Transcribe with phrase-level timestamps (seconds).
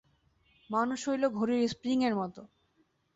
[0.69, 2.35] মানুষ হইল ঘড়ির স্প্রিং-এর মত।